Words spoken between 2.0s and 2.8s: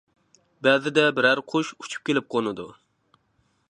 كېلىپ قونىدۇ.